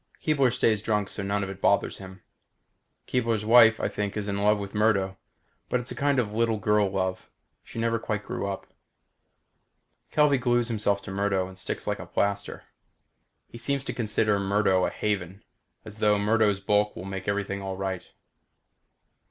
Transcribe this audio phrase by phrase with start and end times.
[0.19, 2.23] Keebler stays drunk so none of it bothers him.
[3.07, 5.15] Keebler's wife, I think, is in love with Murdo
[5.69, 7.29] but it's a kind of little girl love.
[7.63, 8.65] She never quite grew up.
[10.09, 12.63] Kelvey glues himself to Murdo and sticks like a plaster.
[13.47, 15.43] He seems to consider Murdo a haven,
[15.85, 18.09] as though Murdo's bulk will make everything all right.